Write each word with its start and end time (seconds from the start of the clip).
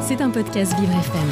C'est 0.00 0.22
un 0.22 0.30
podcast 0.30 0.72
Vivre 0.80 0.92
FM. 0.92 1.28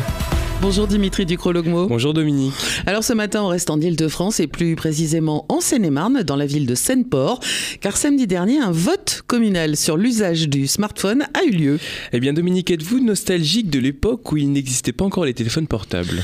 Bonjour 0.61 0.87
Dimitri 0.87 1.25
Ducrologmo. 1.25 1.87
Bonjour 1.87 2.13
Dominique. 2.13 2.53
Alors 2.85 3.03
ce 3.03 3.15
matin, 3.15 3.43
on 3.43 3.49
reste 3.49 3.71
en 3.71 3.81
Ile-de-France 3.81 4.39
et 4.39 4.47
plus 4.47 4.77
précisément 4.77 5.47
en 5.49 5.61
Seine-et-Marne, 5.61 6.23
dans 6.23 6.37
la 6.37 6.45
ville 6.45 6.67
de 6.67 6.75
Seine-Port, 6.75 7.41
car 7.81 7.97
samedi 7.97 8.27
dernier, 8.27 8.59
un 8.59 8.71
vote 8.71 9.23
communal 9.27 9.77
sur 9.77 9.97
l'usage 9.97 10.49
du 10.49 10.67
smartphone 10.67 11.25
a 11.33 11.45
eu 11.45 11.53
lieu. 11.53 11.79
Eh 12.13 12.21
bien 12.21 12.35
Dominique, 12.35 12.71
êtes-vous 12.71 13.01
nostalgique 13.01 13.71
de 13.71 13.79
l'époque 13.79 14.31
où 14.31 14.37
il 14.37 14.53
n'existait 14.53 14.93
pas 14.93 15.07
encore 15.07 15.25
les 15.25 15.35
téléphones 15.35 15.67
portables? 15.67 16.23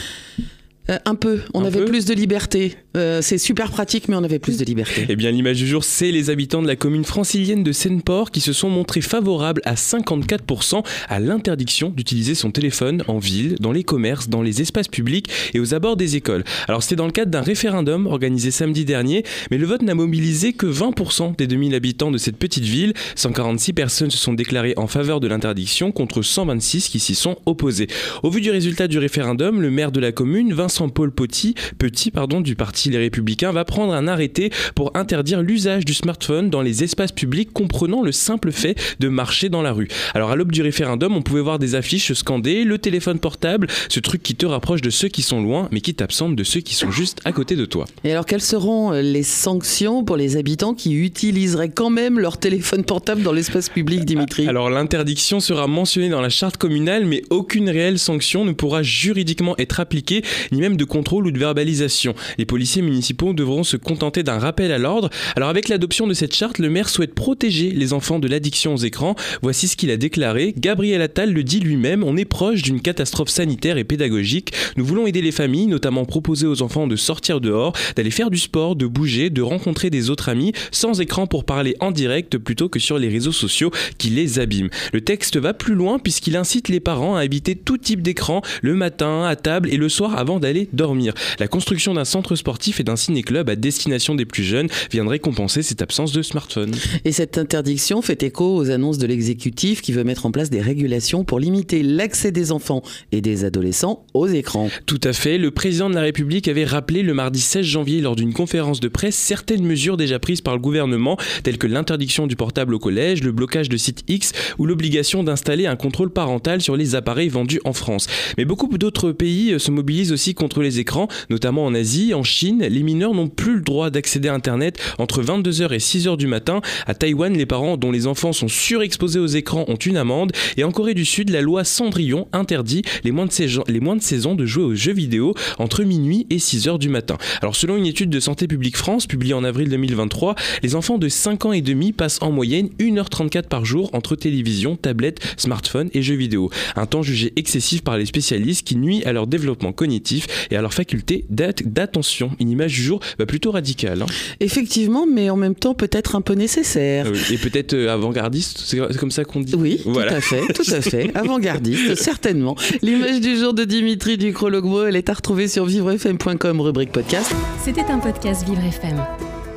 Euh, 0.90 0.98
un 1.04 1.14
peu, 1.14 1.42
on 1.54 1.62
Un 1.62 1.66
avait 1.66 1.80
peu 1.80 1.84
plus 1.84 2.06
de 2.06 2.14
liberté. 2.14 2.76
Euh, 2.96 3.22
c'est 3.22 3.38
super 3.38 3.70
pratique, 3.70 4.08
mais 4.08 4.16
on 4.16 4.24
avait 4.24 4.40
plus 4.40 4.58
de 4.58 4.64
liberté. 4.64 5.06
Eh 5.08 5.14
bien 5.14 5.30
l'image 5.30 5.58
du 5.58 5.66
jour, 5.66 5.84
c'est 5.84 6.10
les 6.10 6.28
habitants 6.28 6.60
de 6.60 6.66
la 6.66 6.74
commune 6.74 7.04
francilienne 7.04 7.62
de 7.62 7.70
Seine-Port 7.70 8.32
qui 8.32 8.40
se 8.40 8.52
sont 8.52 8.68
montrés 8.68 9.00
favorables 9.00 9.62
à 9.64 9.74
54% 9.74 10.84
à 11.08 11.20
l'interdiction 11.20 11.90
d'utiliser 11.90 12.34
son 12.34 12.50
téléphone 12.50 13.04
en 13.06 13.18
ville, 13.18 13.54
dans 13.60 13.70
les 13.70 13.84
commerces, 13.84 14.28
dans 14.28 14.42
les 14.42 14.60
espaces 14.60 14.88
publics 14.88 15.30
et 15.54 15.60
aux 15.60 15.72
abords 15.72 15.96
des 15.96 16.16
écoles. 16.16 16.42
Alors 16.66 16.82
c'était 16.82 16.96
dans 16.96 17.06
le 17.06 17.12
cadre 17.12 17.30
d'un 17.30 17.42
référendum 17.42 18.06
organisé 18.08 18.50
samedi 18.50 18.84
dernier, 18.84 19.22
mais 19.52 19.58
le 19.58 19.66
vote 19.66 19.82
n'a 19.82 19.94
mobilisé 19.94 20.52
que 20.52 20.66
20% 20.66 21.36
des 21.36 21.46
2000 21.46 21.76
habitants 21.76 22.10
de 22.10 22.18
cette 22.18 22.36
petite 22.36 22.64
ville. 22.64 22.92
146 23.14 23.72
personnes 23.72 24.10
se 24.10 24.18
sont 24.18 24.34
déclarées 24.34 24.74
en 24.76 24.88
faveur 24.88 25.20
de 25.20 25.28
l'interdiction 25.28 25.92
contre 25.92 26.22
126 26.22 26.88
qui 26.88 26.98
s'y 26.98 27.14
sont 27.14 27.36
opposées. 27.46 27.86
Au 28.24 28.30
vu 28.30 28.40
du 28.40 28.50
résultat 28.50 28.88
du 28.88 28.98
référendum, 28.98 29.62
le 29.62 29.70
maire 29.70 29.92
de 29.92 30.00
la 30.00 30.10
commune, 30.10 30.52
Vincent 30.52 30.71
Paul 30.88 31.12
Petit, 31.12 31.54
Petit 31.78 32.10
pardon, 32.10 32.40
du 32.40 32.56
parti 32.56 32.90
Les 32.90 32.98
Républicains, 32.98 33.52
va 33.52 33.64
prendre 33.64 33.92
un 33.92 34.08
arrêté 34.08 34.50
pour 34.74 34.96
interdire 34.96 35.42
l'usage 35.42 35.84
du 35.84 35.94
smartphone 35.94 36.50
dans 36.50 36.62
les 36.62 36.82
espaces 36.84 37.12
publics 37.12 37.52
comprenant 37.52 38.02
le 38.02 38.12
simple 38.12 38.52
fait 38.52 38.78
de 39.00 39.08
marcher 39.08 39.48
dans 39.48 39.62
la 39.62 39.72
rue. 39.72 39.88
Alors 40.14 40.30
à 40.30 40.36
l'aube 40.36 40.52
du 40.52 40.62
référendum, 40.62 41.14
on 41.16 41.22
pouvait 41.22 41.40
voir 41.40 41.58
des 41.58 41.74
affiches 41.74 42.12
scandées, 42.12 42.64
le 42.64 42.78
téléphone 42.78 43.18
portable, 43.18 43.66
ce 43.88 44.00
truc 44.00 44.22
qui 44.22 44.34
te 44.34 44.46
rapproche 44.46 44.80
de 44.80 44.90
ceux 44.90 45.08
qui 45.08 45.22
sont 45.22 45.42
loin 45.42 45.68
mais 45.70 45.80
qui 45.80 45.94
t'absente 45.94 46.36
de 46.36 46.44
ceux 46.44 46.60
qui 46.60 46.74
sont 46.74 46.90
juste 46.90 47.20
à 47.24 47.32
côté 47.32 47.56
de 47.56 47.64
toi. 47.64 47.84
Et 48.04 48.12
alors, 48.12 48.26
quelles 48.26 48.40
seront 48.40 48.92
euh, 48.92 49.02
les 49.02 49.22
sanctions 49.22 50.04
pour 50.04 50.16
les 50.16 50.36
habitants 50.36 50.74
qui 50.74 50.94
utiliseraient 50.94 51.70
quand 51.70 51.90
même 51.90 52.18
leur 52.18 52.38
téléphone 52.38 52.84
portable 52.84 53.22
dans 53.22 53.32
l'espace 53.32 53.68
public, 53.68 54.04
Dimitri? 54.04 54.48
Alors 54.48 54.70
l'interdiction 54.70 55.40
sera 55.40 55.66
mentionnée 55.66 56.08
dans 56.08 56.20
la 56.20 56.28
charte 56.28 56.56
communale, 56.56 57.04
mais 57.04 57.22
aucune 57.30 57.68
réelle 57.68 57.98
sanction 57.98 58.44
ne 58.44 58.52
pourra 58.52 58.82
juridiquement 58.82 59.56
être 59.58 59.80
appliquée, 59.80 60.22
ni 60.50 60.60
même 60.62 60.76
de 60.76 60.84
contrôle 60.84 61.26
ou 61.26 61.32
de 61.32 61.38
verbalisation. 61.40 62.14
Les 62.38 62.46
policiers 62.46 62.82
municipaux 62.82 63.32
devront 63.32 63.64
se 63.64 63.76
contenter 63.76 64.22
d'un 64.22 64.38
rappel 64.38 64.70
à 64.70 64.78
l'ordre. 64.78 65.10
Alors 65.34 65.48
avec 65.48 65.68
l'adoption 65.68 66.06
de 66.06 66.14
cette 66.14 66.36
charte, 66.36 66.60
le 66.60 66.70
maire 66.70 66.88
souhaite 66.88 67.14
protéger 67.14 67.72
les 67.72 67.92
enfants 67.92 68.20
de 68.20 68.28
l'addiction 68.28 68.74
aux 68.74 68.78
écrans. 68.78 69.16
Voici 69.42 69.66
ce 69.66 69.76
qu'il 69.76 69.90
a 69.90 69.96
déclaré. 69.96 70.54
Gabriel 70.56 71.02
Attal 71.02 71.32
le 71.32 71.42
dit 71.42 71.58
lui-même, 71.58 72.04
on 72.04 72.16
est 72.16 72.24
proche 72.24 72.62
d'une 72.62 72.80
catastrophe 72.80 73.28
sanitaire 73.28 73.76
et 73.76 73.82
pédagogique. 73.82 74.52
Nous 74.76 74.84
voulons 74.84 75.08
aider 75.08 75.20
les 75.20 75.32
familles, 75.32 75.66
notamment 75.66 76.04
proposer 76.04 76.46
aux 76.46 76.62
enfants 76.62 76.86
de 76.86 76.94
sortir 76.94 77.40
dehors, 77.40 77.72
d'aller 77.96 78.12
faire 78.12 78.30
du 78.30 78.38
sport, 78.38 78.76
de 78.76 78.86
bouger, 78.86 79.30
de 79.30 79.42
rencontrer 79.42 79.90
des 79.90 80.10
autres 80.10 80.28
amis, 80.28 80.52
sans 80.70 81.00
écran 81.00 81.26
pour 81.26 81.44
parler 81.44 81.74
en 81.80 81.90
direct 81.90 82.38
plutôt 82.38 82.68
que 82.68 82.78
sur 82.78 82.98
les 82.98 83.08
réseaux 83.08 83.32
sociaux 83.32 83.72
qui 83.98 84.10
les 84.10 84.38
abîment. 84.38 84.70
Le 84.92 85.00
texte 85.00 85.38
va 85.38 85.54
plus 85.54 85.74
loin 85.74 85.98
puisqu'il 85.98 86.36
incite 86.36 86.68
les 86.68 86.78
parents 86.78 87.16
à 87.16 87.24
éviter 87.24 87.56
tout 87.56 87.78
type 87.78 88.00
d'écran 88.00 88.42
le 88.62 88.76
matin, 88.76 89.24
à 89.24 89.34
table 89.34 89.68
et 89.72 89.76
le 89.76 89.88
soir 89.88 90.16
avant 90.16 90.38
d'aller 90.38 90.51
dormir. 90.72 91.14
La 91.38 91.48
construction 91.48 91.94
d'un 91.94 92.04
centre 92.04 92.36
sportif 92.36 92.80
et 92.80 92.84
d'un 92.84 92.96
ciné-club 92.96 93.48
à 93.48 93.56
destination 93.56 94.14
des 94.14 94.24
plus 94.24 94.44
jeunes 94.44 94.68
viendrait 94.90 95.18
compenser 95.18 95.62
cette 95.62 95.82
absence 95.82 96.12
de 96.12 96.22
smartphone. 96.22 96.72
Et 97.04 97.12
cette 97.12 97.38
interdiction 97.38 98.02
fait 98.02 98.22
écho 98.22 98.56
aux 98.56 98.70
annonces 98.70 98.98
de 98.98 99.06
l'exécutif 99.06 99.82
qui 99.82 99.92
veut 99.92 100.04
mettre 100.04 100.26
en 100.26 100.30
place 100.30 100.50
des 100.50 100.60
régulations 100.60 101.24
pour 101.24 101.40
limiter 101.40 101.82
l'accès 101.82 102.32
des 102.32 102.52
enfants 102.52 102.82
et 103.10 103.20
des 103.20 103.44
adolescents 103.44 104.04
aux 104.14 104.26
écrans. 104.26 104.68
Tout 104.86 105.00
à 105.04 105.12
fait, 105.12 105.38
le 105.38 105.50
président 105.50 105.90
de 105.90 105.94
la 105.94 106.02
République 106.02 106.48
avait 106.48 106.64
rappelé 106.64 107.02
le 107.02 107.14
mardi 107.14 107.40
16 107.40 107.64
janvier 107.64 108.00
lors 108.00 108.16
d'une 108.16 108.32
conférence 108.32 108.80
de 108.80 108.88
presse 108.88 109.16
certaines 109.16 109.64
mesures 109.64 109.96
déjà 109.96 110.18
prises 110.18 110.40
par 110.40 110.54
le 110.54 110.60
gouvernement, 110.60 111.16
telles 111.42 111.58
que 111.58 111.66
l'interdiction 111.66 112.26
du 112.26 112.36
portable 112.36 112.74
au 112.74 112.78
collège, 112.78 113.22
le 113.22 113.32
blocage 113.32 113.68
de 113.68 113.76
sites 113.76 114.04
X 114.08 114.32
ou 114.58 114.66
l'obligation 114.66 115.24
d'installer 115.24 115.66
un 115.66 115.76
contrôle 115.76 116.10
parental 116.10 116.60
sur 116.60 116.76
les 116.76 116.94
appareils 116.94 117.28
vendus 117.28 117.60
en 117.64 117.72
France. 117.72 118.06
Mais 118.36 118.44
beaucoup 118.44 118.68
d'autres 118.78 119.12
pays 119.12 119.58
se 119.58 119.70
mobilisent 119.70 120.12
aussi 120.12 120.34
contre 120.42 120.60
les 120.60 120.80
écrans, 120.80 121.06
notamment 121.30 121.64
en 121.64 121.72
Asie, 121.72 122.14
en 122.14 122.24
Chine. 122.24 122.66
Les 122.68 122.82
mineurs 122.82 123.14
n'ont 123.14 123.28
plus 123.28 123.54
le 123.54 123.60
droit 123.60 123.90
d'accéder 123.90 124.28
à 124.28 124.34
Internet 124.34 124.76
entre 124.98 125.22
22h 125.22 125.72
et 125.72 125.78
6h 125.78 126.16
du 126.16 126.26
matin. 126.26 126.60
À 126.88 126.94
Taïwan, 126.94 127.32
les 127.32 127.46
parents 127.46 127.76
dont 127.76 127.92
les 127.92 128.08
enfants 128.08 128.32
sont 128.32 128.48
surexposés 128.48 129.20
aux 129.20 129.28
écrans 129.28 129.64
ont 129.68 129.76
une 129.76 129.96
amende. 129.96 130.32
Et 130.56 130.64
en 130.64 130.72
Corée 130.72 130.94
du 130.94 131.04
Sud, 131.04 131.30
la 131.30 131.42
loi 131.42 131.62
Cendrillon 131.62 132.26
interdit 132.32 132.82
les 133.04 133.12
moins 133.12 133.26
de 133.26 133.30
16 133.30 133.58
ans, 133.60 133.64
de 133.68 134.00
16 134.00 134.26
ans 134.26 134.34
de 134.34 134.44
jouer 134.44 134.64
aux 134.64 134.74
jeux 134.74 134.92
vidéo 134.92 135.32
entre 135.60 135.84
minuit 135.84 136.26
et 136.28 136.38
6h 136.38 136.76
du 136.76 136.88
matin. 136.88 137.18
Alors 137.40 137.54
selon 137.54 137.76
une 137.76 137.86
étude 137.86 138.10
de 138.10 138.18
Santé 138.18 138.48
publique 138.48 138.76
France 138.76 139.06
publiée 139.06 139.34
en 139.34 139.44
avril 139.44 139.68
2023, 139.68 140.34
les 140.64 140.74
enfants 140.74 140.98
de 140.98 141.08
5 141.08 141.46
ans 141.46 141.52
et 141.52 141.60
demi 141.60 141.92
passent 141.92 142.18
en 142.20 142.32
moyenne 142.32 142.68
1h34 142.80 143.44
par 143.44 143.64
jour 143.64 143.90
entre 143.92 144.16
télévision, 144.16 144.74
tablette, 144.74 145.20
smartphone 145.36 145.88
et 145.94 146.02
jeux 146.02 146.16
vidéo. 146.16 146.50
Un 146.74 146.86
temps 146.86 147.04
jugé 147.04 147.32
excessif 147.36 147.82
par 147.82 147.96
les 147.96 148.06
spécialistes 148.06 148.66
qui 148.66 148.74
nuit 148.74 149.04
à 149.04 149.12
leur 149.12 149.28
développement 149.28 149.72
cognitif 149.72 150.26
et 150.50 150.56
à 150.56 150.60
leur 150.62 150.72
faculté 150.74 151.24
d'at- 151.30 151.52
d'attention. 151.64 152.30
Une 152.40 152.50
image 152.50 152.72
du 152.74 152.82
jour 152.82 153.00
bah, 153.18 153.26
plutôt 153.26 153.50
radicale. 153.52 154.02
hein. 154.02 154.06
Effectivement, 154.40 155.06
mais 155.06 155.30
en 155.30 155.36
même 155.36 155.54
temps 155.54 155.74
peut-être 155.74 156.16
un 156.16 156.20
peu 156.20 156.34
nécessaire. 156.34 157.06
Euh, 157.06 157.14
Et 157.30 157.38
peut-être 157.38 157.74
euh, 157.74 157.92
avant-gardiste, 157.92 158.62
c'est 158.64 158.78
comme 158.98 159.10
ça 159.10 159.24
qu'on 159.24 159.40
dit 159.40 159.54
Oui, 159.56 159.80
Voilà. 159.86 160.12
tout 160.12 160.16
à 160.18 160.20
fait, 160.20 160.52
tout 160.52 160.70
à 160.74 160.80
fait. 160.80 161.10
Avant-gardiste, 161.14 161.94
certainement. 161.96 162.56
L'image 162.82 163.20
du 163.20 163.36
jour 163.36 163.54
de 163.54 163.64
Dimitri 163.64 164.16
Ducrologmo, 164.18 164.84
elle 164.84 164.96
est 164.96 165.08
à 165.08 165.14
retrouver 165.14 165.48
sur 165.48 165.64
vivrefm.com, 165.66 166.60
rubrique 166.60 166.92
podcast. 166.92 167.32
C'était 167.64 167.84
un 167.90 167.98
podcast 167.98 168.44
Vivre 168.46 168.64
FM. 168.64 169.02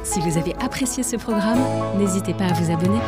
Si 0.03 0.19
vous 0.19 0.37
avez 0.37 0.53
apprécié 0.61 1.01
ce 1.03 1.15
programme, 1.15 1.59
n'hésitez 1.99 2.33
pas 2.33 2.45
à 2.45 2.53
vous 2.53 2.71
abonner. 2.71 2.99